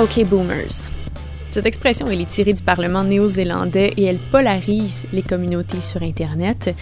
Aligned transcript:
OK 0.00 0.24
Boomers. 0.24 0.88
Cette 1.50 1.66
expression, 1.66 2.06
elle 2.06 2.22
est 2.22 2.30
tirée 2.30 2.54
du 2.54 2.62
Parlement 2.62 3.04
néo-zélandais 3.04 3.92
et 3.98 4.04
elle 4.04 4.16
polarise 4.16 5.06
les 5.12 5.20
communautés 5.20 5.82
sur 5.82 6.02
Internet. 6.02 6.74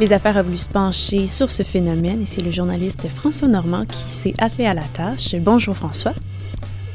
Les 0.00 0.12
affaires 0.12 0.38
ont 0.38 0.42
voulu 0.42 0.58
se 0.58 0.68
pencher 0.68 1.28
sur 1.28 1.52
ce 1.52 1.62
phénomène 1.62 2.22
et 2.22 2.26
c'est 2.26 2.42
le 2.42 2.50
journaliste 2.50 3.06
François 3.06 3.46
Normand 3.46 3.84
qui 3.84 4.10
s'est 4.10 4.34
attelé 4.38 4.66
à 4.66 4.74
la 4.74 4.82
tâche. 4.82 5.36
Bonjour 5.36 5.76
François. 5.76 6.14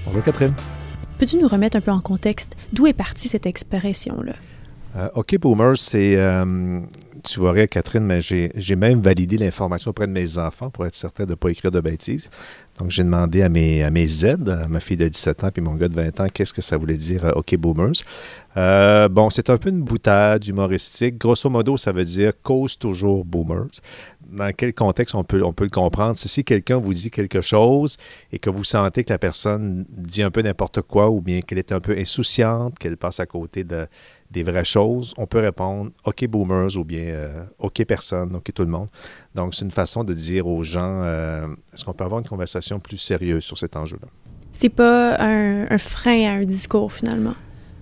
Bonjour 0.05 0.21
Catherine. 0.21 0.53
Peux-tu 1.17 1.37
nous 1.37 1.47
remettre 1.47 1.77
un 1.77 1.81
peu 1.81 1.91
en 1.91 2.01
contexte? 2.01 2.57
D'où 2.73 2.85
est 2.85 2.91
partie 2.91 3.29
cette 3.29 3.45
expression-là? 3.45 4.33
Euh, 4.97 5.07
OK 5.15 5.37
Boomer, 5.39 5.77
c'est. 5.77 6.17
Euh, 6.17 6.81
tu 7.23 7.39
vois 7.39 7.67
Catherine, 7.67 8.03
mais 8.03 8.19
j'ai 8.21 8.75
même 8.75 9.01
validé 9.01 9.37
l'information 9.37 9.91
auprès 9.91 10.07
de 10.07 10.11
mes 10.11 10.37
enfants 10.37 10.69
pour 10.69 10.85
être 10.85 10.95
certain 10.95 11.25
de 11.25 11.31
ne 11.31 11.35
pas 11.35 11.49
écrire 11.49 11.71
de 11.71 11.79
bêtises. 11.79 12.29
Donc, 12.79 12.91
j'ai 12.91 13.03
demandé 13.03 13.41
à 13.41 13.49
mes, 13.49 13.83
à 13.83 13.89
mes 13.89 14.07
Z, 14.07 14.25
à 14.47 14.67
ma 14.67 14.79
fille 14.79 14.97
de 14.97 15.07
17 15.07 15.43
ans 15.43 15.49
puis 15.51 15.61
mon 15.61 15.75
gars 15.75 15.89
de 15.89 15.95
20 15.95 16.19
ans, 16.21 16.27
qu'est-ce 16.33 16.53
que 16.53 16.61
ça 16.61 16.77
voulait 16.77 16.97
dire 16.97 17.25
euh, 17.25 17.31
OK 17.33 17.55
Boomers. 17.57 18.03
bon, 19.09 19.29
c'est 19.29 19.49
un 19.49 19.57
peu 19.57 19.69
une 19.69 19.81
boutade 19.81 20.47
humoristique. 20.47 21.17
Grosso 21.17 21.49
modo, 21.49 21.77
ça 21.77 21.91
veut 21.91 22.05
dire 22.05 22.33
cause 22.41 22.77
toujours 22.77 23.25
Boomers. 23.25 23.81
Dans 24.31 24.51
quel 24.53 24.73
contexte 24.73 25.15
on 25.15 25.23
peut, 25.23 25.43
on 25.43 25.53
peut 25.53 25.63
le 25.63 25.69
comprendre? 25.69 26.17
Si 26.17 26.43
quelqu'un 26.43 26.77
vous 26.77 26.93
dit 26.93 27.11
quelque 27.11 27.41
chose 27.41 27.97
et 28.31 28.39
que 28.39 28.49
vous 28.49 28.63
sentez 28.63 29.03
que 29.03 29.11
la 29.11 29.19
personne 29.19 29.85
dit 29.89 30.23
un 30.23 30.31
peu 30.31 30.41
n'importe 30.41 30.81
quoi 30.81 31.09
ou 31.09 31.21
bien 31.21 31.41
qu'elle 31.41 31.57
est 31.57 31.71
un 31.71 31.79
peu 31.79 31.97
insouciante, 31.97 32.77
qu'elle 32.77 32.97
passe 32.97 33.19
à 33.19 33.25
côté 33.25 33.63
de 33.63 33.87
des 34.31 34.43
vraies 34.43 34.65
choses, 34.65 35.13
on 35.17 35.25
peut 35.25 35.39
répondre 35.39 35.91
OK 36.05 36.27
boomers 36.27 36.77
ou 36.77 36.83
bien 36.83 37.01
euh, 37.01 37.43
OK 37.57 37.83
personne, 37.85 38.35
OK 38.35 38.53
tout 38.53 38.63
le 38.63 38.69
monde. 38.69 38.87
Donc, 39.33 39.55
c'est 39.55 39.65
une 39.65 39.71
façon 39.71 40.03
de 40.03 40.13
dire 40.13 40.47
aux 40.47 40.63
gens 40.63 41.01
euh, 41.03 41.47
est-ce 41.73 41.83
qu'on 41.83 41.93
peut 41.93 42.03
avoir 42.03 42.19
une 42.19 42.27
conversation 42.27 42.79
plus 42.79 42.97
sérieuse 42.97 43.43
sur 43.43 43.57
cet 43.57 43.75
enjeu-là? 43.75 44.07
C'est 44.51 44.69
pas 44.69 45.15
un, 45.19 45.77
frein 45.77 46.27
à 46.27 46.31
un 46.33 46.43
discours 46.43 46.91
finalement. 46.91 47.33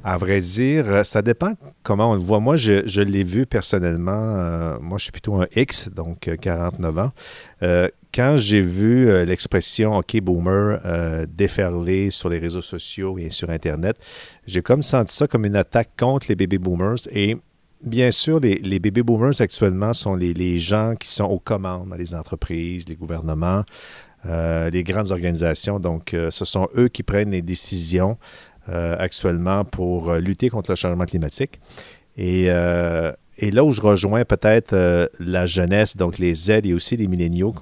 À 0.09 0.17
vrai 0.17 0.39
dire, 0.39 0.85
euh, 0.89 1.03
ça 1.03 1.21
dépend 1.21 1.53
comment 1.83 2.11
on 2.11 2.13
le 2.13 2.19
voit. 2.19 2.39
Moi, 2.39 2.55
je, 2.55 3.01
l'ai 3.01 3.23
vu 3.23 3.45
personnellement. 3.45 4.79
moi, 4.79 4.97
je 4.97 5.03
suis 5.03 5.11
plutôt 5.11 5.35
un 5.35 5.47
X, 5.55 5.89
donc 5.89 6.29
49 6.41 6.97
ans 6.97 7.11
quand 8.17 8.35
j'ai 8.35 8.61
vu 8.61 9.09
euh, 9.09 9.25
l'expression 9.25 9.95
OK 9.95 10.19
Boomer 10.21 10.79
euh, 10.85 11.27
déferler 11.29 12.09
sur 12.09 12.29
les 12.29 12.39
réseaux 12.39 12.61
sociaux 12.61 13.19
et 13.19 13.29
sur 13.29 13.51
Internet, 13.51 13.95
j'ai 14.47 14.63
comme 14.63 14.81
senti 14.81 15.15
ça 15.15 15.27
comme 15.27 15.45
une 15.45 15.55
attaque 15.55 15.91
contre 15.99 16.25
les 16.29 16.35
baby 16.35 16.57
boomers. 16.57 17.07
Et 17.11 17.37
bien 17.83 18.09
sûr, 18.09 18.39
les, 18.39 18.55
les 18.55 18.79
baby 18.79 19.03
boomers 19.03 19.39
actuellement 19.39 19.93
sont 19.93 20.15
les, 20.15 20.57
gens 20.57 20.95
qui 20.99 21.09
sont 21.09 21.25
aux 21.25 21.37
commandes 21.37 21.89
dans 21.89 21.95
les 21.95 22.15
entreprises, 22.15 22.85
les 22.89 22.95
gouvernements, 22.95 23.63
euh, 24.25 24.71
les 24.71 24.83
grandes 24.83 25.11
organisations. 25.11 25.79
Donc, 25.79 26.15
ce 26.31 26.45
sont 26.45 26.69
eux 26.75 26.87
qui 26.87 27.03
prennent 27.03 27.29
les 27.29 27.43
décisions 27.43 28.17
actuellement 28.67 29.63
pour 29.65 30.13
lutter 30.15 30.49
contre 30.49 30.71
le 30.71 30.75
changement 30.75 31.05
climatique. 31.05 31.59
Et, 32.17 32.45
et 32.45 33.51
là 33.51 33.63
où 33.63 33.71
je 33.71 33.81
rejoins 33.81 34.25
peut-être 34.25 35.09
la 35.19 35.45
jeunesse, 35.45 35.95
donc 35.95 36.17
les 36.17 36.33
Z 36.33 36.61
et 36.63 36.73
aussi 36.73 36.97
les 36.97 37.07
milléniaux 37.07 37.53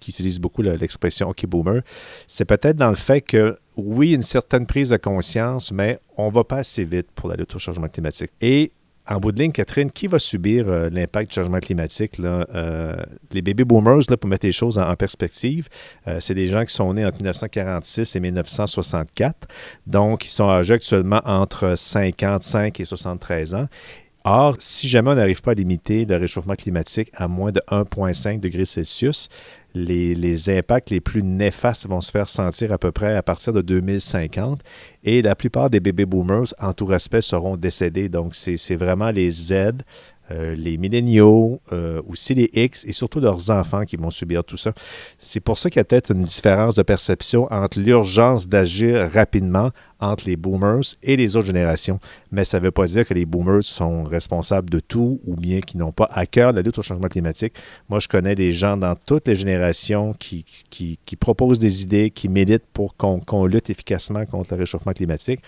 qui 0.00 0.10
utilise 0.10 0.38
beaucoup 0.38 0.62
l'expression 0.62 1.30
OK 1.30 1.46
Boomer, 1.46 1.82
c'est 2.26 2.44
peut-être 2.44 2.76
dans 2.76 2.90
le 2.90 2.94
fait 2.94 3.22
que, 3.22 3.56
oui, 3.76 4.12
une 4.12 4.22
certaine 4.22 4.66
prise 4.66 4.90
de 4.90 4.98
conscience, 4.98 5.72
mais 5.72 5.98
on 6.16 6.28
ne 6.28 6.34
va 6.34 6.44
pas 6.44 6.58
assez 6.58 6.84
vite 6.84 7.08
pour 7.14 7.28
la 7.28 7.36
lutte 7.36 7.54
au 7.54 7.58
changement 7.58 7.88
climatique. 7.88 8.30
Et 8.40 8.70
en 9.06 9.18
bout 9.18 9.32
de 9.32 9.40
ligne, 9.40 9.52
Catherine, 9.52 9.90
qui 9.90 10.06
va 10.06 10.18
subir 10.18 10.66
euh, 10.68 10.88
l'impact 10.90 11.30
du 11.30 11.34
changement 11.34 11.60
climatique? 11.60 12.18
Euh, 12.20 12.96
les 13.32 13.42
baby 13.42 13.64
boomers, 13.64 14.06
pour 14.18 14.30
mettre 14.30 14.46
les 14.46 14.52
choses 14.52 14.78
en, 14.78 14.94
perspective, 14.96 15.68
euh, 16.08 16.18
c'est 16.20 16.34
des 16.34 16.46
gens 16.46 16.64
qui 16.64 16.72
sont 16.72 16.94
nés 16.94 17.04
entre 17.04 17.16
1946 17.18 18.16
et 18.16 18.20
1964. 18.20 19.48
Donc, 19.86 20.24
ils 20.24 20.30
sont 20.30 20.48
âgés 20.48 20.74
actuellement 20.74 21.20
entre 21.24 21.74
55 21.76 22.80
et 22.80 22.84
73 22.84 23.54
ans. 23.54 23.68
Or, 24.26 24.56
si 24.58 24.88
jamais 24.88 25.10
on 25.10 25.16
n'arrive 25.16 25.42
pas 25.42 25.50
à 25.50 25.54
limiter 25.54 26.06
le 26.06 26.16
réchauffement 26.16 26.54
climatique 26.54 27.10
à 27.12 27.28
moins 27.28 27.52
de 27.52 27.60
1,5 27.68 28.40
degrés 28.40 28.64
Celsius, 28.64 29.28
les, 29.74 30.48
impacts 30.48 30.88
les 30.88 31.02
plus 31.02 31.22
néfastes 31.22 31.86
vont 31.86 32.00
se 32.00 32.10
faire 32.10 32.26
sentir 32.26 32.72
à 32.72 32.78
peu 32.78 32.90
près 32.90 33.16
à 33.16 33.22
partir 33.22 33.52
de 33.52 33.60
2050 33.60 34.60
et 35.02 35.20
la 35.20 35.34
plupart 35.34 35.68
des 35.68 35.80
bébés 35.80 36.06
boomers, 36.06 36.54
en 36.58 36.72
tout 36.72 36.86
respect, 36.86 37.20
seront 37.20 37.58
décédés. 37.58 38.08
Donc, 38.08 38.34
c'est 38.34 38.76
vraiment 38.76 39.10
les 39.10 39.30
Z, 39.30 39.52
euh, 40.30 40.54
les 40.54 40.78
milléniaux, 40.78 41.60
euh, 41.72 42.00
aussi 42.08 42.34
les 42.34 42.48
X 42.54 42.86
et 42.86 42.92
surtout 42.92 43.20
leurs 43.20 43.50
enfants 43.50 43.84
qui 43.84 43.96
vont 43.96 44.08
subir 44.08 44.42
tout 44.42 44.56
ça. 44.56 44.72
C'est 45.18 45.40
pour 45.40 45.58
ça 45.58 45.68
qu'il 45.68 45.80
y 45.80 45.82
a 45.82 45.84
peut-être 45.84 46.12
une 46.12 46.24
différence 46.24 46.76
de 46.76 46.82
perception 46.82 47.46
entre 47.52 47.78
l'urgence 47.78 48.48
d'agir 48.48 49.06
rapidement 49.12 49.70
entre 50.04 50.26
les 50.26 50.36
boomers 50.36 50.82
et 51.02 51.16
les 51.16 51.36
autres 51.36 51.46
générations. 51.46 51.98
Mais 52.30 52.44
ça 52.44 52.58
ne 52.58 52.64
veut 52.64 52.70
pas 52.70 52.84
dire 52.84 53.06
que 53.06 53.14
les 53.14 53.26
boomers 53.26 53.62
sont 53.62 54.04
responsables 54.04 54.70
de 54.70 54.80
tout 54.80 55.20
ou 55.26 55.34
bien 55.36 55.60
qu'ils 55.60 55.80
n'ont 55.80 55.92
pas 55.92 56.08
à 56.12 56.26
cœur 56.26 56.52
la 56.52 56.62
lutte 56.62 56.78
au 56.78 56.82
changement 56.82 57.08
climatique. 57.08 57.54
Moi, 57.88 57.98
je 58.00 58.08
connais 58.08 58.34
des 58.34 58.52
gens 58.52 58.76
dans 58.76 58.94
toutes 58.94 59.28
les 59.28 59.34
générations 59.34 60.14
qui, 60.14 60.44
qui, 60.70 61.16
proposent 61.16 61.58
des 61.58 61.82
idées, 61.82 62.10
qui 62.10 62.28
militent 62.28 62.66
pour 62.72 62.96
qu'on 62.96 63.46
lutte 63.46 63.70
efficacement 63.70 64.24
contre 64.26 64.54
le 64.54 64.60
réchauffement 64.60 64.92
climatique 64.92 65.40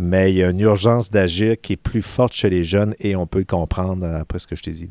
mais 0.00 0.30
il 0.30 0.36
y 0.36 0.44
a 0.44 0.50
une 0.50 0.60
urgence 0.60 1.10
d'agir 1.10 1.60
qui 1.60 1.72
est 1.72 1.76
plus 1.76 2.02
forte 2.02 2.32
chez 2.32 2.48
les 2.48 2.62
jeunes 2.62 2.94
et 3.00 3.16
on 3.16 3.26
peut 3.26 3.40
le 3.40 3.44
comprendre 3.44 4.06
après 4.06 4.38
ce 4.38 4.46
que 4.46 4.54
je 4.54 4.62
t'ai 4.62 4.70
dit. 4.70 4.88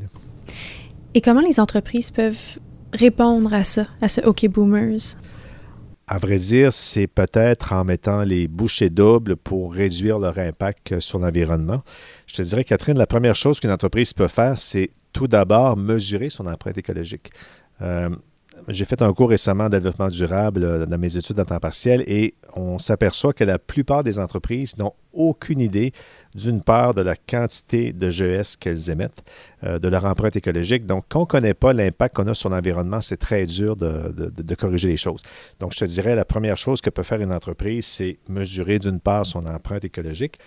Et 1.14 1.22
comment 1.22 1.40
les 1.40 1.62
entreprises 1.62 2.12
peuvent 2.12 2.60
répondre 2.94 3.54
à 3.54 3.64
ça, 3.64 3.88
à 4.02 4.10
ce 4.10 4.22
OK 4.22 4.46
Boomers? 4.50 5.16
À 6.10 6.20
vrai 6.20 6.38
dire, 6.38 6.72
c'est 6.72 7.08
peut-être 7.08 7.74
en 7.74 7.84
mettant 7.84 8.24
les 8.24 8.48
bouchées 8.48 8.90
doubles 8.90 9.36
pour 9.36 9.74
réduire 9.74 10.20
leur 10.20 10.38
impact 10.40 11.02
sur 11.02 11.20
l'environnement. 11.20 11.84
Je 12.28 12.36
te 12.38 12.42
dirais, 12.44 12.64
Catherine, 12.64 12.98
la 12.98 13.08
première 13.08 13.36
chose 13.36 13.60
qu'une 13.60 13.72
entreprise 13.72 14.14
peut 14.14 14.30
faire, 14.30 14.58
c'est 14.58 14.90
tout 15.12 15.28
d'abord 15.28 15.76
mesurer 15.76 16.30
son 16.30 16.46
empreinte 16.46 16.78
écologique. 16.78 17.32
Euh, 17.82 18.10
j'ai 18.68 18.86
fait 18.86 19.02
un 19.02 19.14
cours 19.14 19.30
récemment 19.30 19.66
de 19.66 19.78
développement 19.78 20.10
durable 20.10 20.64
euh, 20.64 20.86
dans 20.86 20.98
mes 20.98 21.16
études 21.16 21.40
en 21.40 21.46
temps 21.46 21.60
partiel 21.60 22.04
et 22.08 22.36
on 22.56 22.80
s'aperçoit 22.80 23.34
que 23.34 23.44
la 23.44 23.60
plupart 23.60 24.04
des 24.04 24.20
entreprises 24.20 24.78
n'ont 24.78 24.94
aucune 25.14 25.60
idée, 25.60 25.94
d'une 26.36 26.62
part, 26.62 26.94
de 26.94 27.02
la 27.02 27.16
quantité 27.16 27.92
de 27.92 28.10
GES 28.10 28.56
qu'elles 28.60 28.90
émettent, 28.90 29.24
euh, 29.64 29.80
de 29.80 29.88
leur 29.88 30.06
empreinte 30.06 30.36
écologique. 30.36 30.86
Donc, 30.86 31.06
quand 31.10 31.20
on 31.20 31.24
ne 31.24 31.28
connaît 31.28 31.54
pas 31.54 31.74
l'impact 31.74 32.16
qu'on 32.16 32.28
a 32.28 32.34
sur 32.34 32.50
l'environnement, 32.50 33.02
c'est 33.02 33.18
très 33.18 33.46
dur 33.46 33.76
de, 33.76 34.14
de, 34.14 34.56
corriger 34.56 34.90
les 34.90 34.98
choses. 34.98 35.22
Donc, 35.60 35.74
je 35.74 35.80
te 35.80 35.86
dirais, 35.86 36.16
la 36.16 36.26
première 36.26 36.58
chose 36.58 36.82
que 36.82 36.90
peut 36.90 37.04
faire 37.04 37.22
une 37.22 37.34
entreprise, 37.34 37.86
c'est 37.86 38.20
mesurer, 38.30 38.80
d'une 38.80 39.00
part, 39.00 39.26
son 39.26 39.46
empreinte 39.48 39.86
écologique. 39.86 40.38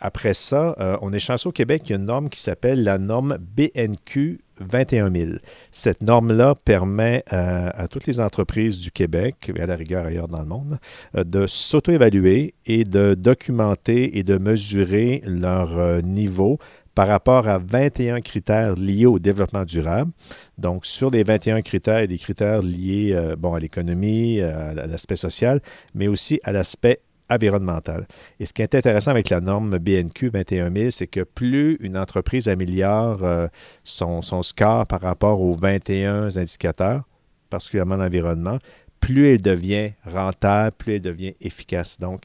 Après 0.00 0.34
ça, 0.34 0.74
euh, 0.80 0.96
on 1.02 1.12
est 1.12 1.18
chanceux 1.18 1.48
au 1.48 1.52
Québec, 1.52 1.82
il 1.86 1.90
y 1.90 1.92
a 1.94 1.96
une 1.96 2.06
norme 2.06 2.28
qui 2.28 2.40
s'appelle 2.40 2.82
la 2.82 2.98
norme 2.98 3.38
BNQ 3.38 4.40
21 4.60 5.10
000. 5.10 5.30
Cette 5.70 6.02
norme-là 6.02 6.54
permet 6.64 7.24
euh, 7.32 7.70
à 7.72 7.88
toutes 7.88 8.06
les 8.06 8.20
entreprises 8.20 8.78
du 8.78 8.90
Québec, 8.90 9.50
et 9.54 9.60
à 9.60 9.66
la 9.66 9.76
rigueur 9.76 10.04
ailleurs 10.06 10.28
dans 10.28 10.40
le 10.40 10.46
monde, 10.46 10.78
euh, 11.16 11.24
de 11.24 11.46
s'auto-évaluer 11.46 12.54
et 12.66 12.84
de 12.84 13.14
documenter 13.14 14.18
et 14.18 14.22
de 14.24 14.36
mesurer 14.36 15.22
leur 15.24 16.02
niveau 16.02 16.58
par 16.94 17.08
rapport 17.08 17.48
à 17.48 17.58
21 17.58 18.20
critères 18.20 18.74
liés 18.76 19.06
au 19.06 19.18
développement 19.18 19.64
durable. 19.64 20.12
Donc, 20.58 20.86
sur 20.86 21.10
les 21.10 21.24
21 21.24 21.60
critères, 21.62 21.98
il 21.98 22.02
y 22.02 22.04
a 22.04 22.08
des 22.08 22.18
critères 22.18 22.62
liés 22.62 23.18
bon, 23.36 23.54
à 23.54 23.58
l'économie, 23.58 24.40
à 24.40 24.74
l'aspect 24.74 25.16
social, 25.16 25.60
mais 25.92 26.06
aussi 26.06 26.38
à 26.44 26.52
l'aspect 26.52 27.00
environnementale. 27.30 28.06
Et 28.40 28.46
ce 28.46 28.52
qui 28.52 28.62
est 28.62 28.74
intéressant 28.74 29.10
avec 29.10 29.30
la 29.30 29.40
norme 29.40 29.78
BNQ 29.78 30.30
21000, 30.30 30.92
c'est 30.92 31.06
que 31.06 31.20
plus 31.20 31.76
une 31.80 31.96
entreprise 31.96 32.48
améliore 32.48 33.22
euh, 33.22 33.48
son, 33.82 34.20
score 34.42 34.86
par 34.86 35.00
rapport 35.00 35.40
aux 35.40 35.54
21 35.54 36.36
indicateurs, 36.36 37.02
particulièrement 37.50 37.96
l'environnement, 37.96 38.58
plus 39.00 39.28
elle 39.28 39.42
devient 39.42 39.92
rentable, 40.04 40.74
plus 40.76 40.94
elle 40.94 41.02
devient 41.02 41.34
efficace. 41.40 41.98
Donc, 41.98 42.22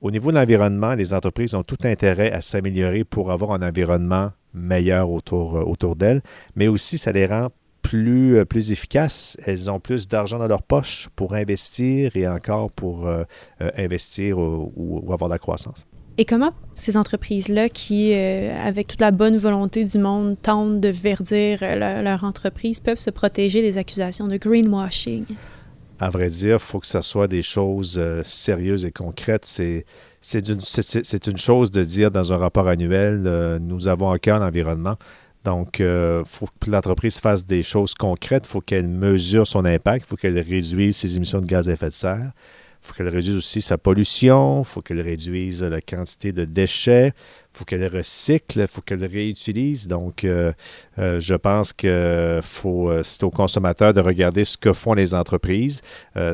au 0.00 0.10
niveau 0.10 0.30
de 0.30 0.36
l'environnement, 0.36 0.94
les 0.94 1.14
entreprises 1.14 1.54
ont 1.54 1.62
tout 1.62 1.78
intérêt 1.84 2.30
à 2.30 2.40
s'améliorer 2.40 3.04
pour 3.04 3.32
avoir 3.32 3.52
un 3.52 3.66
environnement 3.66 4.32
meilleur 4.54 5.10
autour, 5.10 5.56
euh, 5.56 5.62
autour 5.62 5.96
d'elles, 5.96 6.22
mais 6.54 6.68
aussi 6.68 6.98
ça 6.98 7.12
les 7.12 7.26
rend 7.26 7.48
plus, 7.86 8.36
euh, 8.36 8.44
plus 8.44 8.72
efficaces. 8.72 9.36
Elles 9.44 9.70
ont 9.70 9.80
plus 9.80 10.08
d'argent 10.08 10.38
dans 10.38 10.48
leur 10.48 10.62
poche 10.62 11.08
pour 11.16 11.34
investir 11.34 12.16
et 12.16 12.26
encore 12.26 12.70
pour 12.72 13.06
euh, 13.06 13.22
euh, 13.60 13.70
investir 13.76 14.38
ou, 14.38 15.02
avoir 15.12 15.28
de 15.28 15.34
la 15.34 15.38
croissance. 15.38 15.86
Et 16.18 16.24
comment 16.24 16.52
ces 16.74 16.96
entreprises-là, 16.96 17.68
qui, 17.68 18.14
avec 18.14 18.86
toute 18.86 19.02
la 19.02 19.10
bonne 19.10 19.36
volonté 19.36 19.84
du 19.84 19.98
monde, 19.98 20.36
tentent 20.40 20.80
de 20.80 20.88
verdir 20.88 21.58
leur, 21.60 22.24
entreprise, 22.24 22.80
peuvent 22.80 22.98
se 22.98 23.10
protéger 23.10 23.60
des 23.60 23.76
accusations 23.76 24.26
de 24.26 24.38
greenwashing? 24.38 25.24
À 26.00 26.08
vrai 26.08 26.30
dire, 26.30 26.56
il 26.56 26.58
faut 26.58 26.80
que 26.80 26.86
ce 26.86 27.02
soit 27.02 27.28
des 27.28 27.42
choses 27.42 28.00
sérieuses 28.22 28.86
et 28.86 28.92
concrètes. 28.92 29.44
C'est, 29.44 29.84
c'est, 30.22 30.48
une, 30.48 30.60
c'est, 30.60 31.26
une 31.26 31.36
chose 31.36 31.70
de 31.70 31.84
dire 31.84 32.10
dans 32.10 32.32
un 32.32 32.38
rapport 32.38 32.68
annuel, 32.68 33.58
nous 33.60 33.86
avons 33.86 34.10
un 34.10 34.18
cœur 34.18 34.38
l'environnement. 34.38 34.96
Donc, 35.46 35.78
il 35.78 35.84
euh, 35.84 36.24
faut 36.24 36.48
que 36.60 36.68
l'entreprise 36.68 37.20
fasse 37.20 37.46
des 37.46 37.62
choses 37.62 37.94
concrètes. 37.94 38.46
Il 38.46 38.50
faut 38.50 38.60
qu'elle 38.60 38.88
mesure 38.88 39.46
son 39.46 39.64
impact. 39.64 40.04
Il 40.04 40.08
faut 40.08 40.16
qu'elle 40.16 40.38
réduise 40.38 40.96
ses 40.96 41.16
émissions 41.16 41.40
de 41.40 41.46
gaz 41.46 41.68
à 41.68 41.72
effet 41.72 41.88
de 41.88 41.94
serre. 41.94 42.32
faut 42.80 42.92
qu'elle 42.94 43.08
réduise 43.08 43.36
aussi 43.36 43.62
sa 43.62 43.78
pollution, 43.78 44.62
il 44.62 44.64
faut 44.64 44.82
qu'elle 44.82 45.00
réduise 45.00 45.62
la 45.62 45.80
quantité 45.80 46.32
de 46.32 46.44
déchets, 46.44 47.12
il 47.14 47.45
faut 47.56 47.64
qu'elle 47.64 47.86
recycle, 47.86 48.66
faut 48.68 48.82
qu'elle 48.82 49.04
réutilise. 49.04 49.88
Donc, 49.88 50.24
euh, 50.24 50.52
euh, 50.98 51.18
je 51.20 51.34
pense 51.34 51.72
que 51.72 52.40
faut, 52.42 52.90
euh, 52.90 53.02
c'est 53.02 53.24
aux 53.24 53.30
consommateurs 53.30 53.94
de 53.94 54.00
regarder 54.00 54.44
ce 54.44 54.58
que 54.58 54.72
font 54.72 54.92
les 54.92 55.14
entreprises. 55.14 55.80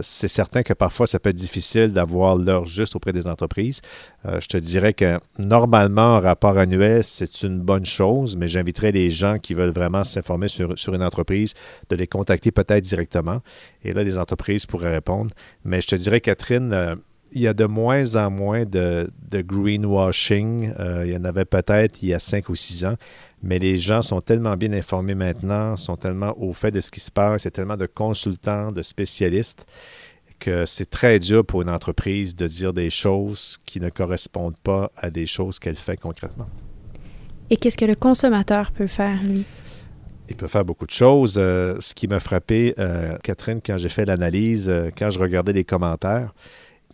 c'est 0.01 0.29
certain 0.29 0.63
que 0.63 0.73
parfois, 0.73 1.07
ça 1.07 1.19
peut 1.19 1.31
être 1.31 1.37
difficile 1.37 1.93
d'avoir 1.93 2.37
l'heure 2.37 2.67
juste 2.67 2.97
auprès 2.97 3.13
des 3.13 3.27
entreprises. 3.27 3.81
je 4.25 4.47
te 4.47 4.57
dirais 4.57 4.95
que 4.95 5.19
normalement, 5.39 6.17
un 6.17 6.21
rapport 6.21 6.59
annuel, 6.59 7.05
c'est 7.05 7.43
une 7.43 7.61
bonne 7.61 7.85
chose, 7.85 8.37
mais 8.37 8.49
j'inviterais 8.49 8.93
les 8.93 9.11
gens 9.11 9.39
qui 9.39 9.55
veulent 9.55 9.73
vraiment 9.73 10.05
s'informer 10.05 10.49
sur, 10.49 10.79
sur 10.79 10.95
une 10.95 11.03
entreprise 11.03 11.55
de 11.89 11.97
les 11.97 12.07
contacter 12.07 12.51
peut-être 12.51 12.85
directement. 12.85 13.41
Et 13.85 13.93
là, 13.93 14.03
les 14.03 14.19
entreprises 14.19 14.67
pourraient 14.67 14.95
répondre. 14.95 15.31
Mais 15.65 15.81
je 15.81 15.89
te 15.89 15.97
dirais, 15.97 16.21
Catherine, 16.21 16.97
il 17.35 17.43
y 17.43 17.49
a 17.49 17.55
de 17.55 17.65
moins 17.65 18.17
en 18.17 18.31
moins 18.31 18.65
de, 18.65 19.09
greenwashing. 19.33 20.73
Euh, 20.79 21.05
il 21.07 21.13
y 21.13 21.17
en 21.17 21.25
avait 21.25 21.45
peut-être 21.45 22.03
il 22.03 22.11
y 22.11 22.15
a 22.15 22.19
cinq 22.19 22.49
ou 22.49 22.55
six 22.55 22.85
ans, 22.85 22.97
mais 23.43 23.59
les 23.59 23.79
gens 23.79 24.03
sont 24.03 24.21
tellement 24.21 24.57
bien 24.57 24.73
informés 24.73 25.15
maintenant, 25.15 25.77
sont 25.77 25.97
tellement 25.97 26.35
au 26.39 26.53
fait 26.53 26.71
de 26.71 26.81
ce 26.81 26.91
qui 26.91 27.01
se 27.01 27.11
passe, 27.11 27.45
il 27.45 27.47
y 27.47 27.49
a 27.49 27.53
tellement 27.53 27.77
de 27.77 27.87
consultants, 27.87 28.73
de 28.73 28.83
spécialistes 28.83 29.67
que 30.39 30.67
c'est 30.67 30.91
très 30.91 31.21
dur 31.21 31.47
pour 31.47 31.63
une 31.63 31.71
entreprise 31.71 32.35
de 32.35 32.49
dire 32.49 32.73
des 32.73 32.91
choses 32.91 33.59
qui 33.65 33.79
ne 33.79 33.91
correspondent 33.91 34.59
pas 34.59 34.91
à 34.97 35.09
des 35.09 35.25
choses 35.25 35.61
qu'elle 35.61 35.77
fait 35.77 35.97
concrètement. 35.97 36.49
Et 37.49 37.57
qu'est-ce 37.57 37.79
que 37.79 37.85
le 37.85 37.95
consommateur 37.95 38.73
peut 38.73 38.89
faire, 38.89 39.23
lui? 39.23 39.45
Il 40.29 40.35
peut 40.35 40.49
faire 40.49 40.65
beaucoup 40.65 40.87
de 40.87 40.91
choses. 40.91 41.37
Euh, 41.39 41.77
ce 41.79 41.95
qui 41.95 42.09
m'a 42.09 42.19
frappé, 42.19 42.75
euh, 42.79 43.17
Catherine, 43.23 43.61
quand 43.65 43.79
j'ai 43.79 43.89
fait 43.89 44.05
l'analyse, 44.05 44.73
quand 44.99 45.11
je 45.11 45.21
regardais 45.21 45.53
les 45.53 45.65
commentaires, 45.65 46.33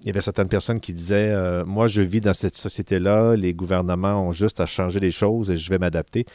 il 0.00 0.06
y 0.06 0.10
avait 0.10 0.20
certaines 0.20 0.48
personnes 0.48 0.80
qui 0.80 0.92
disaient 0.92 1.32
euh, 1.32 1.64
Moi, 1.64 1.86
je 1.86 2.02
vis 2.02 2.20
dans 2.20 2.34
cette 2.34 2.56
société-là, 2.56 3.34
les 3.36 3.54
gouvernements 3.54 4.26
ont 4.28 4.32
juste 4.32 4.60
à 4.60 4.66
changer 4.66 5.00
les 5.00 5.10
choses 5.10 5.50
et 5.50 5.56
je 5.56 5.70
vais 5.70 5.78
m'adapter. 5.78 6.26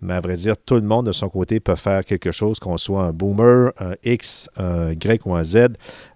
Mais 0.00 0.14
à 0.14 0.20
vrai 0.20 0.34
dire, 0.34 0.54
tout 0.58 0.74
le 0.74 0.82
monde 0.82 1.06
de 1.06 1.12
son 1.12 1.30
côté 1.30 1.60
peut 1.60 1.76
faire 1.76 2.04
quelque 2.04 2.30
chose, 2.30 2.58
qu'on 2.58 2.76
soit 2.76 3.04
un 3.04 3.12
boomer, 3.12 3.72
un 3.78 3.94
X, 4.04 4.50
un 4.56 4.90
Y 4.90 5.24
ou 5.24 5.34
un 5.34 5.42
Z. 5.44 5.68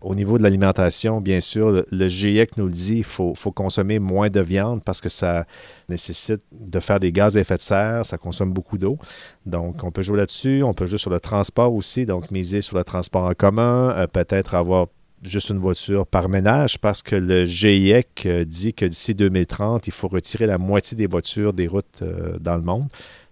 Au 0.03 0.15
niveau 0.15 0.37
de 0.37 0.43
l'alimentation, 0.43 1.23
bien 1.23 1.41
sûr, 1.41 1.85
le, 1.91 2.09
GIEC 2.09 2.59
nous 2.59 2.67
le 2.67 2.73
dit, 2.73 2.99
il 2.99 3.05
faut, 3.05 3.35
faut, 3.35 3.53
consommer 3.53 3.99
moins 3.99 4.29
de 4.29 4.41
viande 4.41 4.83
parce 4.85 5.01
que 5.01 5.09
ça 5.09 5.47
nécessite 5.89 6.43
de 6.53 6.81
faire 6.81 7.01
des 7.01 7.13
gaz 7.13 7.39
à 7.39 7.41
effet 7.41 7.57
de 7.57 7.63
serre, 7.63 8.05
ça 8.05 8.19
consomme 8.19 8.53
beaucoup 8.53 8.77
d'eau. 8.77 8.99
Donc, 9.47 9.83
on 9.85 9.91
peut 9.91 10.03
jouer 10.03 10.19
là-dessus. 10.19 10.63
On 10.63 10.75
peut 10.75 10.85
jouer 10.85 10.99
sur 10.99 11.11
le 11.11 11.21
transport 11.21 11.73
aussi, 11.73 12.05
donc 12.05 12.31
miser 12.31 12.61
sur 12.61 12.77
le 12.77 12.85
transport 12.85 13.25
en 13.25 13.33
commun, 13.33 13.95
euh, 13.97 14.07
peut-être 14.07 14.55
avoir 14.55 14.89
juste 15.23 15.51
une 15.51 15.59
voiture 15.59 16.07
par 16.07 16.29
ménage 16.29 16.79
parce 16.79 17.03
que 17.03 17.17
le 17.17 17.45
GIEC 17.45 18.27
euh, 18.27 18.45
dit 18.45 18.75
que 18.75 18.85
d'ici 18.85 19.15
2030, 19.15 19.87
il 19.87 19.93
faut 19.93 20.09
retirer 20.09 20.47
la 20.47 20.59
moitié 20.59 20.97
des 20.97 21.07
voitures 21.07 21.53
des 21.53 21.67
routes 21.67 22.03
euh, 22.03 22.39
dans 22.39 22.57
le 22.57 22.63
monde. 22.63 22.89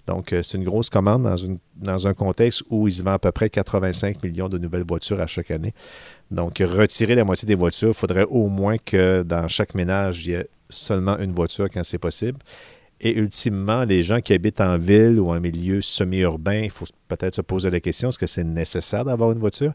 Donc, 0.06 0.32
euh, 0.32 0.42
c'est 0.42 0.56
une 0.56 0.64
grosse 0.64 0.88
commande 0.88 1.28
dans, 1.76 2.06
un 2.06 2.14
contexte 2.14 2.62
où 2.70 2.86
il 2.86 2.92
se 2.92 3.02
vend 3.02 3.12
à 3.12 3.18
peu 3.18 3.32
près 3.32 3.50
85 3.50 4.22
millions 4.22 4.48
de 4.48 4.58
nouvelles 4.58 4.84
voitures 4.88 5.20
à 5.20 5.26
chaque 5.26 5.50
année. 5.50 5.74
Donc, 6.30 6.58
retirer 6.58 7.14
la 7.14 7.24
moitié 7.24 7.46
des 7.46 7.56
voitures, 7.56 7.88
il 7.88 7.94
faudrait 7.94 8.26
au 8.28 8.48
moins 8.48 8.76
que 8.78 9.22
dans 9.22 9.48
chaque 9.48 9.74
ménage, 9.74 10.24
il 10.24 10.30
y 10.30 10.34
ait 10.34 10.48
seulement 10.68 11.18
une 11.18 11.32
voiture 11.32 11.66
quand 11.72 11.82
c'est 11.84 11.98
possible. 11.98 12.38
Et 13.00 13.18
ultimement, 13.18 13.84
les 13.84 14.02
gens 14.02 14.20
qui 14.20 14.32
habitent 14.32 14.60
en 14.60 14.78
ville 14.78 15.20
ou 15.20 15.30
en 15.30 15.40
milieu 15.40 15.80
semi-urbain, 15.82 16.62
il 16.64 16.70
faut 16.70 16.86
peut-être 17.08 17.34
se 17.34 17.42
poser 17.42 17.70
la 17.70 17.80
question, 17.80 18.08
est-ce 18.08 18.18
que 18.18 18.26
c'est 18.26 18.44
nécessaire 18.44 19.04
d'avoir 19.04 19.32
une 19.32 19.38
voiture? 19.38 19.72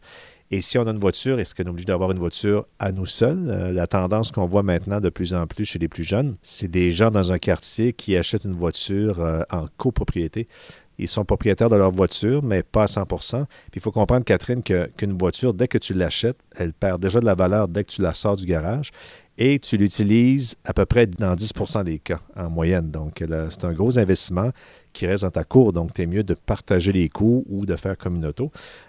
Et 0.53 0.59
si 0.59 0.77
on 0.77 0.85
a 0.85 0.91
une 0.91 0.99
voiture, 0.99 1.39
est-ce 1.39 1.55
qu'on 1.55 1.63
est 1.63 1.69
obligé 1.69 1.85
d'avoir 1.85 2.11
une 2.11 2.19
voiture 2.19 2.65
à 2.77 2.91
nous 2.91 3.05
seuls? 3.05 3.49
Euh, 3.49 3.71
la 3.71 3.87
tendance 3.87 4.31
qu'on 4.31 4.45
voit 4.45 4.63
maintenant 4.63 4.99
de 4.99 5.07
plus 5.07 5.33
en 5.33 5.47
plus 5.47 5.63
chez 5.63 5.79
les 5.79 5.87
plus 5.87 6.03
jeunes, 6.03 6.35
c'est 6.41 6.67
des 6.67 6.91
gens 6.91 7.09
dans 7.09 7.31
un 7.31 7.39
quartier 7.39 7.93
qui 7.93 8.17
achètent 8.17 8.43
une 8.43 8.55
voiture 8.55 9.21
euh, 9.21 9.43
en 9.49 9.67
copropriété. 9.77 10.49
Ils 10.97 11.07
sont 11.07 11.23
propriétaires 11.23 11.69
de 11.69 11.77
leur 11.77 11.89
voiture, 11.89 12.43
mais 12.43 12.63
pas 12.63 12.83
à 12.83 12.85
100% 12.85 13.45
Puis 13.45 13.47
il 13.75 13.81
faut 13.81 13.91
comprendre, 13.91 14.25
Catherine, 14.25 14.61
qu'une 14.61 15.17
voiture, 15.17 15.53
dès 15.53 15.69
que 15.69 15.77
tu 15.77 15.93
l'achètes, 15.93 16.37
elle 16.57 16.73
perd 16.73 17.01
déjà 17.01 17.21
de 17.21 17.25
la 17.25 17.33
valeur 17.33 17.69
dès 17.69 17.85
que 17.85 17.91
tu 17.91 18.01
la 18.01 18.13
sors 18.13 18.35
du 18.35 18.45
garage 18.45 18.91
et 19.37 19.59
tu 19.59 19.77
l'utilises 19.77 20.55
à 20.65 20.73
peu 20.73 20.85
près 20.85 21.07
dans 21.07 21.35
10% 21.35 21.83
des 21.83 21.99
cas 21.99 22.19
en 22.35 22.49
moyenne. 22.49 22.91
Donc, 22.91 23.23
c'est 23.49 23.65
un 23.65 23.73
gros 23.73 23.97
investissement 23.97 24.51
qui 24.93 25.07
reste 25.07 25.23
dans 25.23 25.31
ta 25.31 25.43
cour. 25.43 25.73
Donc, 25.73 25.91
c'est 25.95 26.05
mieux 26.05 26.23
de 26.23 26.33
partager 26.33 26.91
les 26.91 27.09
coûts 27.09 27.43
ou 27.49 27.65
de 27.65 27.75
faire 27.75 27.97
comme. 27.97 28.21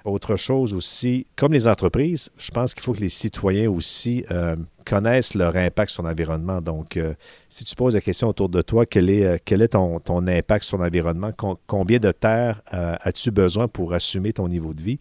Autre 0.04 0.36
chose 0.36 0.74
aussi, 0.74 1.26
comme 1.36 1.52
les 1.52 1.68
entreprises, 1.68 2.30
je 2.36 2.50
pense 2.50 2.74
qu'il 2.74 2.82
faut 2.82 2.92
que 2.92 3.00
les 3.00 3.08
citoyens 3.08 3.70
aussi 3.70 4.24
euh, 4.30 4.56
connaissent 4.84 5.34
leur 5.34 5.56
impact 5.56 5.90
sur 5.90 6.02
l'environnement. 6.02 6.60
Donc, 6.60 6.96
euh, 6.96 7.14
si 7.48 7.64
tu 7.64 7.74
poses 7.74 7.94
la 7.94 8.00
question 8.00 8.28
autour 8.28 8.48
de 8.48 8.62
toi, 8.62 8.84
quel 8.84 9.08
est, 9.10 9.24
euh, 9.24 9.66
ton, 10.04 10.26
impact 10.26 10.64
sur 10.64 10.78
l'environnement? 10.78 11.30
combien 11.66 11.98
de 11.98 12.12
terre 12.12 12.60
as-tu 12.70 13.30
besoin 13.30 13.68
pour 13.68 13.94
assumer 13.94 14.32
ton 14.32 14.48
niveau 14.48 14.74
de 14.74 14.82
vie? 14.82 14.98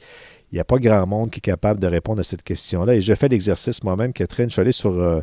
Il 0.52 0.56
n'y 0.56 0.60
a 0.60 0.66
pas 0.66 0.78
grand 0.80 1.08
monde 1.08 1.30
qui 1.30 1.38
est 1.38 1.42
capable 1.42 1.80
de 1.80 1.88
répondre 1.88 2.20
à 2.20 2.24
cette 2.24 2.44
question-là. 2.44 2.96
Et 2.96 3.02
j'ai 3.02 3.16
fait 3.16 3.30
l'exercice 3.30 3.84
moi-même, 3.84 4.12
Catherine. 4.12 4.50
Je 4.50 4.54
suis 4.54 4.62
allé 4.62 4.74
sur 4.74 4.92
euh, 4.92 5.22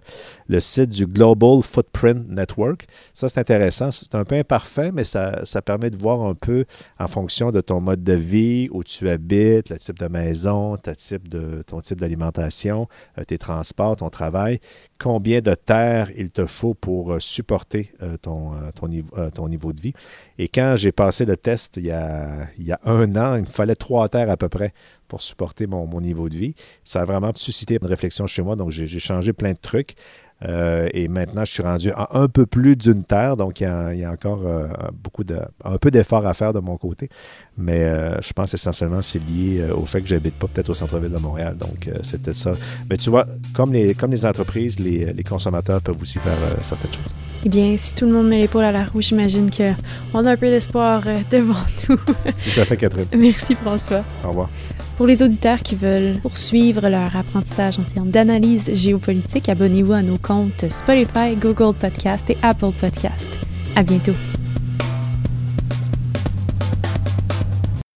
le 0.49 0.59
site 0.59 0.89
du 0.89 1.07
Global 1.07 1.61
Footprint 1.63 2.29
Network. 2.29 2.87
Ça, 3.13 3.29
c'est 3.29 3.39
intéressant. 3.39 3.91
C'est 3.91 4.15
un 4.15 4.25
peu 4.25 4.37
imparfait, 4.37 4.91
mais 4.91 5.05
ça, 5.05 5.43
permet 5.65 5.91
de 5.91 5.97
voir 5.97 6.23
un 6.23 6.35
peu 6.35 6.65
en 6.99 7.09
fonction 7.09 7.51
de 7.51 7.61
ton 7.61 7.81
mode 7.81 8.03
de 8.03 8.15
vie, 8.15 8.69
où 8.71 8.83
tu 8.83 9.09
habites, 9.11 9.69
le 9.69 9.79
type 9.79 9.99
de 9.99 10.09
maison, 10.09 10.77
ta 10.77 10.95
type 10.95 11.29
de, 11.29 11.63
ton 11.67 11.81
type 11.81 12.01
d'alimentation, 12.01 12.89
euh, 13.19 13.25
tes 13.25 13.37
transports, 13.37 13.97
ton 13.97 14.09
travail, 14.09 14.61
combien 14.99 15.41
de 15.41 15.55
terre 15.55 16.11
il 16.17 16.31
te 16.31 16.47
faut 16.47 16.75
pour 16.75 17.13
euh, 17.13 17.21
supporter 17.21 17.93
ton, 18.23 18.53
ton, 18.75 18.89
niveau, 18.89 19.31
ton 19.31 19.49
niveau 19.49 19.73
de 19.73 19.81
vie. 19.81 19.93
Et 20.39 20.49
quand 20.49 20.75
j'ai 20.77 20.93
passé 20.93 21.25
le 21.25 21.37
test 21.37 21.77
il 21.77 21.87
y, 21.87 21.91
a, 21.93 22.49
un 22.85 23.17
an, 23.17 23.37
il 23.37 23.43
me 23.43 23.47
fallait 23.47 23.77
trois 23.77 24.09
terres 24.09 24.31
à 24.31 24.37
peu 24.37 24.49
près 24.49 24.73
pour 25.07 25.23
supporter 25.23 25.67
mon, 25.67 26.01
niveau 26.01 26.29
de 26.29 26.37
vie. 26.37 26.55
Ça 26.85 27.03
a 27.03 27.05
vraiment 27.05 27.33
suscité 27.35 27.79
une 27.81 27.89
réflexion 27.89 28.27
chez 28.27 28.43
moi, 28.43 28.57
donc 28.57 28.71
j'ai 28.71 28.87
changé 28.99 29.33
plein 29.33 29.53
de 29.53 29.59
trucs. 29.59 29.95
Euh, 30.45 30.89
et 30.93 31.09
maintenant, 31.09 31.45
je 31.45 31.53
suis 31.53 31.63
rendu 31.63 31.91
à 31.91 32.09
un 32.13 32.29
peu 32.29 32.47
plus 32.47 32.77
d'une 32.77 33.05
terre, 33.05 33.37
donc 33.37 33.61
il 33.61 33.65
y 33.65 34.05
a, 34.05 34.11
encore 34.11 34.47
euh, 34.47 34.69
beaucoup 34.93 35.25
de, 35.25 35.39
un 35.65 35.79
peu 35.79 35.91
d'efforts 35.91 36.27
à 36.27 36.35
faire 36.35 36.53
de 36.53 36.61
mon 36.61 36.77
côté. 36.77 37.09
Mais 37.57 37.85
euh, 37.85 38.21
je 38.21 38.33
pense 38.33 38.55
essentiellement 38.55 39.03
c'est 39.03 39.19
lié 39.19 39.65
au 39.71 39.85
fait 39.85 40.01
que 40.01 40.07
j'habite 40.07 40.35
pas 40.35 40.47
peut-être 40.47 40.71
au 40.71 40.75
centre-ville 40.75 41.11
de 41.11 41.19
Montréal. 41.19 41.57
Donc 41.57 41.91
c'est 42.03 42.23
peut-être 42.23 42.37
ça. 42.37 42.53
Mais 42.89 42.97
tu 42.97 43.11
vois, 43.11 43.27
comme 43.53 43.73
les, 43.73 43.95
comme 43.95 44.13
les 44.13 44.25
entreprises, 44.25 44.79
les, 44.79 45.13
les 45.13 45.23
consommateurs 45.25 45.81
peuvent 45.81 46.01
aussi 46.01 46.19
faire 46.21 46.39
certaines 46.63 46.93
choses. 46.93 47.15
Eh 47.45 47.49
bien, 47.49 47.77
si 47.77 47.95
tout 47.95 48.05
le 48.07 48.13
monde 48.13 48.29
met 48.29 48.39
l'épaule 48.39 48.65
à 48.65 48.73
la 48.73 48.85
roue, 48.85 49.01
j'imagine 49.01 49.49
qu'on 49.51 50.25
a 50.25 50.33
un 50.33 50.37
peu 50.37 50.47
d'espoir 50.47 51.03
devant 51.31 51.55
nous. 51.89 51.97
tout 51.97 52.61
à 52.61 52.65
fait, 52.65 52.77
Catherine. 52.77 53.07
Merci, 53.17 53.55
François. 53.55 54.05
Au 54.25 54.29
revoir. 54.29 54.49
Pour 54.97 55.07
les 55.07 55.23
auditeurs 55.23 55.63
qui 55.63 55.77
veulent 55.77 56.19
poursuivre 56.21 56.89
leur 56.89 57.15
apprentissage 57.15 57.79
en 57.79 57.85
termes 57.85 58.11
d'analyse 58.11 58.71
géopolitique, 58.75 59.49
abonnez-vous 59.49 59.93
à 59.93 60.03
nos 60.03 60.19
comptes 60.19 60.69
Spotify, 60.69 61.37
Google 61.41 61.75
Podcast 61.75 62.29
et 62.31 62.37
Apple 62.43 62.73
Podcast. 62.81 63.31
À 63.77 63.85
bientôt. 63.85 64.15